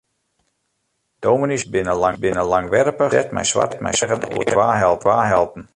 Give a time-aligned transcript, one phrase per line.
[1.25, 5.69] Dominyshoutsjes binne langwerpich en beset mei swarte eagen oer twa helten.